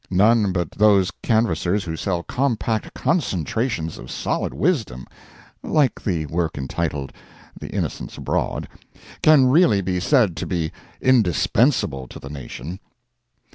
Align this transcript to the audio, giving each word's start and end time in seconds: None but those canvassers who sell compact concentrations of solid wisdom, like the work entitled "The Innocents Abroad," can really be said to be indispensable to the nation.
None 0.09 0.51
but 0.51 0.71
those 0.71 1.11
canvassers 1.21 1.83
who 1.83 1.95
sell 1.95 2.23
compact 2.23 2.91
concentrations 2.95 3.99
of 3.99 4.09
solid 4.09 4.51
wisdom, 4.51 5.05
like 5.61 6.03
the 6.03 6.25
work 6.25 6.57
entitled 6.57 7.13
"The 7.59 7.69
Innocents 7.69 8.17
Abroad," 8.17 8.67
can 9.21 9.45
really 9.45 9.81
be 9.81 9.99
said 9.99 10.35
to 10.37 10.47
be 10.47 10.71
indispensable 11.01 12.07
to 12.07 12.17
the 12.19 12.31
nation. 12.31 12.79